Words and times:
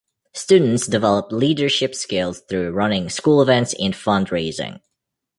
Students 0.33 0.87
develop 0.87 1.31
leadership 1.31 1.93
skills 1.93 2.39
through 2.49 2.71
running 2.71 3.07
school 3.07 3.39
events 3.39 3.75
and 3.79 3.95
fund 3.95 4.31
raising. 4.31 4.79